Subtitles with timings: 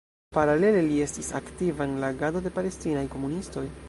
[0.35, 3.67] Paralele li estis aktiva en la agado de palestinaj komunistoj.